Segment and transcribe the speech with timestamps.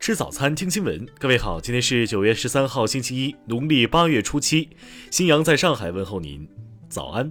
[0.00, 1.06] 吃早餐，听新闻。
[1.18, 4.70] 各位好，今天是九月十三号，星期一，农历八月初七。
[5.10, 6.48] 新阳在上海问候您，
[6.88, 7.30] 早安。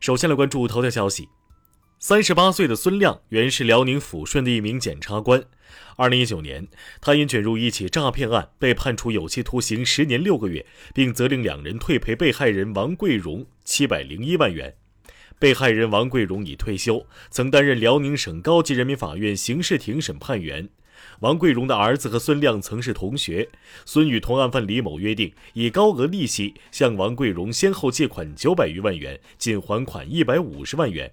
[0.00, 1.30] 首先来关注头条消息：
[1.98, 5.42] 三十八岁的孙亮原是辽宁抚顺的一名检察官。
[5.96, 6.68] 二零一九年，
[7.00, 14.76] 他因卷入一起诈骗案，被判处有期徒刑十年六个月，并责令两人退赔被害人王桂荣七百零一万元。
[15.38, 20.68] 被害人王桂荣已退休，曾担任辽宁省高级人民法院刑事庭审判员。
[21.20, 23.48] 王桂荣的儿子和孙亮曾是同学，
[23.84, 31.12] 孙与同案犯李某约定，以高额利息向王桂荣先后借款九百余万元，仅还款一百五十万元。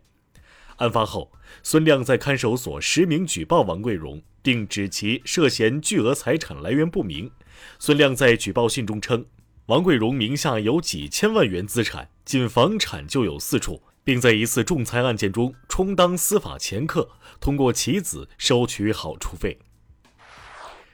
[0.78, 1.32] 案发后，
[1.62, 7.30] 孙亮在看守所实名举报王桂荣，并指其涉嫌巨额财产来源不明。
[7.78, 9.26] 孙亮在举报信中称，
[9.68, 13.84] 王桂荣名下有几千万元资产，仅房产就有四处。
[14.06, 17.10] 并在一次仲裁案件中充当司法掮客，
[17.42, 19.58] 通过棋子收取好处费。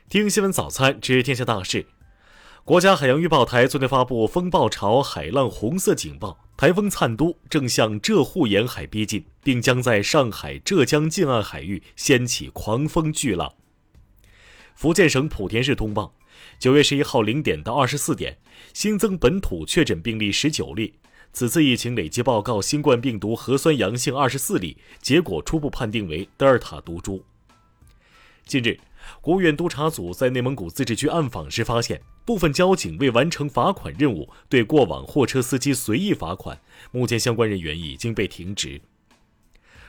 [0.09, 1.85] 听新闻早餐知天下大事。
[2.63, 13.53] 国家海洋预报台昨天发布风暴潮海浪红色警报，台风灿都正向浙沪沿海逼近，并将在上海、浙江近岸海域掀起狂风巨浪。
[14.73, 16.15] 福建省莆田市通报，
[16.57, 18.37] 九月十一号零点到二十四点，
[18.73, 20.93] 新增本土确诊病例十九例。
[21.33, 27.23] 此次疫情累计报告新冠病毒核酸阳性二十四例，结果初步判定为德尔塔毒株。
[28.45, 28.77] 近日，
[29.21, 36.59] 国务院督察组在内蒙古自治区暗访时发现，部分交警为完成罚款任务，对过往货车司机随意罚款，
[36.91, 38.81] 目前相关人员已经被停职。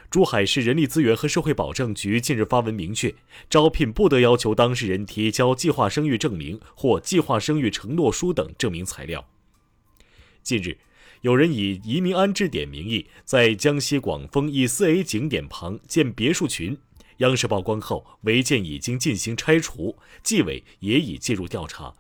[0.09, 3.13] 珠海市人力资源和社会保障局近日发文明确，
[3.51, 9.27] 招聘不得要求当事人提交计划生育证明或计划生育承诺书等证明材料。
[10.45, 10.79] 近日。
[11.23, 16.77] 有人以移民安置点名义，在江西广丰一四 A 景点旁建别墅群。
[17.19, 21.95] 央视曝光后，违建已经进行拆除，纪委也已介入调查。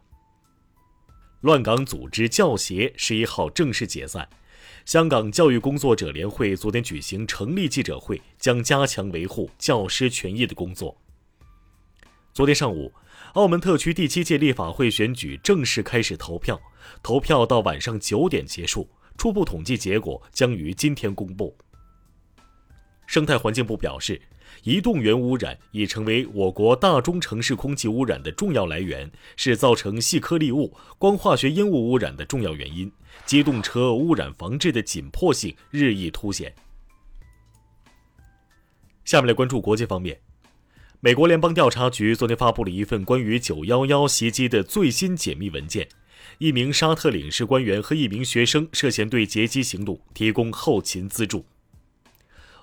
[1.42, 4.28] 乱港组织教协十一号正式解散。
[4.84, 10.96] 香港教育工作者联会昨天举行成立记者会，将加强维护教师权益的工作。
[12.32, 12.92] 昨天上午，
[13.34, 16.60] 澳门特区第七届立法会选举正式开始投票，
[17.04, 18.88] 投票到晚上九点结束。
[19.16, 21.56] 初步统计结果将于今天公布。
[23.06, 24.20] 生态环境部表示，
[24.62, 32.90] 移动源污染已成为我国大中城市空气污染的重要来源，是造成细颗粒物、光化学烟雾污染的重要原因。
[33.26, 36.54] 机动车污染防治的紧迫性日益凸显。
[39.04, 40.18] 下面来关注国际方面，
[41.00, 45.86] 美国联邦调查局昨天发布了一份关于九幺幺袭击的最新解密文件。
[46.42, 51.46] 一名沙特领事官员和一名学生涉嫌对劫机行动提供后勤资助。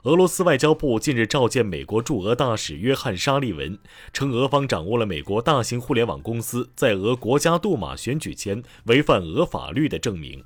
[0.04, 3.80] 俄罗斯外交部近日召见美国驻俄大使约翰·沙利文，
[4.12, 10.44] 称俄方掌握了美国大型互联网公司在俄国家杜马选举前违反俄法律的证明。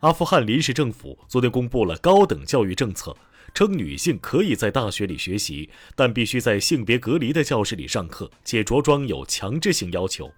[0.00, 3.16] 阿富汗临时政府昨天公布了高等教育政策，
[3.54, 10.30] 称女性可以在大学里学习，但必须在性别隔离的教室里上课，且着装有强制性要求。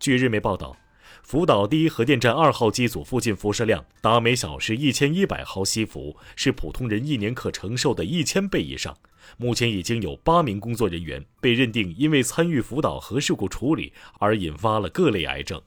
[0.00, 0.76] 据日媒报道，
[1.24, 8.96] 福岛第一核电站二号机组附近辐射量达每小时一千一百毫西弗，是普通人一年可承受的一千倍以上。
[9.36, 15.60] 目前已经有八名工作人员被认定因为参与福岛核事故处理而引发了各类癌症。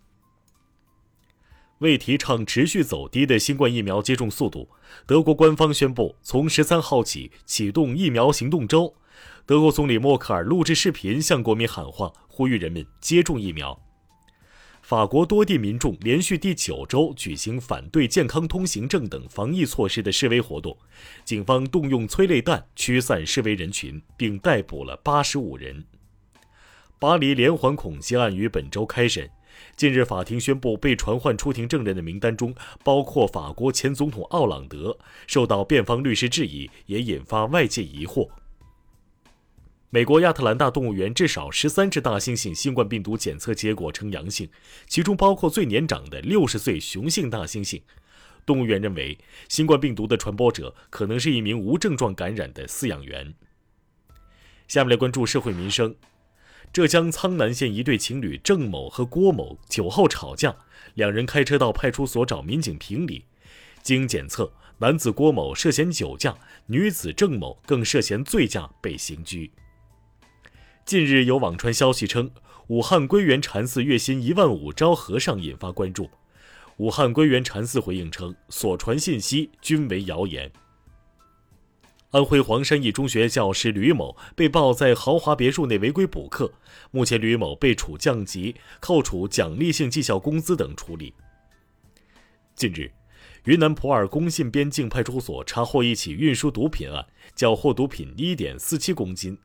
[1.79, 4.69] 为提倡持续走低的新冠疫苗接种速度，
[5.05, 8.95] 德国官方宣布从十三号起启动疫苗行动周。
[9.45, 13.77] 德国总理默克尔录制视频向国民喊话，呼吁人们接种疫苗。
[14.91, 20.77] 法国多地民众连续第九周举行反对健康通行证等防疫措施的示威活动，
[21.23, 25.85] 警方动用催泪弹驱散示威人群，并逮捕了八十五人。
[26.99, 29.29] 巴黎连环恐袭案于本周开审，
[29.77, 32.53] 近日法庭宣布被传唤出庭证人的名单中
[32.83, 38.27] 包括法国前总统奥朗德，受到辩方律师质疑，也引发外界疑惑。
[39.93, 44.49] 美国亚特兰大动物园至少十三只大猩猩新冠病毒检测结果呈阳性，
[44.87, 47.81] 其中包括最年长的六十岁雄性大猩猩。
[48.45, 49.17] 动物园认为，
[49.49, 53.33] 新冠病毒的传播者可能是一名无症状感染的饲养员。
[54.69, 55.93] 下面来关注社会民生。
[56.71, 60.55] 浙江苍南县一对情侣郑某和郭某酒后吵架，
[60.93, 63.25] 两人开车到派出所找民警评理。
[63.83, 69.51] 经检测，男子郭某涉嫌酒驾，女子郑某更涉嫌醉驾被刑拘。
[70.91, 72.29] 近日有网传消息称，
[72.67, 76.09] 武汉归元禅寺月薪一万五招和尚，引发关注。
[76.75, 80.51] 武汉归元禅寺回应称，所传信息均为谣言。
[82.09, 86.51] 安徽黄山一中学教师吕某被曝在豪华别墅内违规补课，
[86.91, 91.13] 目前吕某被处降级、扣除奖励性绩效工资等处理。
[92.53, 92.91] 近日，
[93.45, 99.35] 云南普洱工信边境派出所查获一起运输毒品案，缴获毒品一点四七公斤，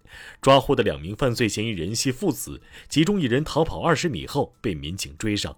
[0.43, 2.61] 抓获的两名犯罪嫌疑人系父子，
[2.91, 5.57] 其中一人逃跑二十米后被民警追上。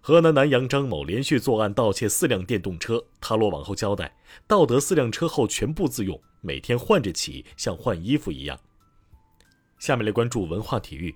[0.00, 8.56] 河南南阳张某连续作案盗窃四辆电动车，他落网后交代，盗得四辆车后全部自用，每天换着骑，像换衣服一样。
[9.80, 11.12] 下面来关注文化体育。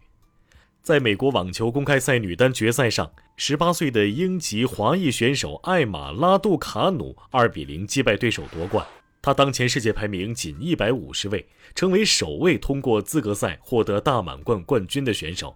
[0.83, 8.85] 在美国网球公开赛女单决赛上，十八岁的英籍华裔选手艾玛拉杜卡努二比零击败对手夺冠。
[9.21, 15.55] 她当前世界排名仅一百五十位，成为首位通过资格赛获得大满贯冠军的选手。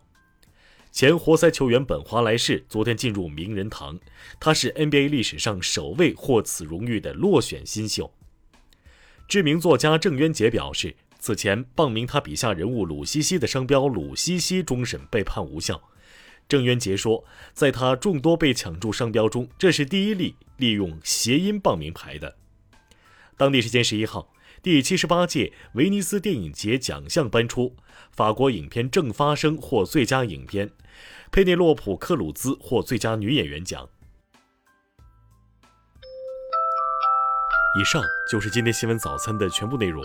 [0.92, 3.98] 前活塞球员本·华莱士昨天进入名人堂，
[4.38, 8.12] 他是 NBA 历史上首位获此荣誉的落选新秀。
[9.26, 10.94] 知名作家郑渊洁表示。
[11.26, 15.80] 此前，傍名他笔下人物鲁西西的商标“鲁西西”终审被判无效。
[16.46, 17.24] 郑渊洁说，
[17.54, 22.36] 在他众多被抢注商标中，这是第一例利用谐音傍名牌的。
[23.38, 27.74] 当地时间十一号，第七十八届威尼斯电影节奖项颁出，
[28.12, 30.72] 法国影片《正发生》获最佳影片，
[31.32, 33.88] 佩内洛普·克鲁兹获最佳女演员奖。
[37.80, 40.04] 以上就是今天新闻早餐的全部内容。